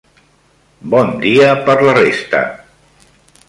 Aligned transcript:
Bon 0.93 1.11
dia 1.25 1.51
per 1.67 1.77
la 1.89 1.95
resta. 2.01 2.43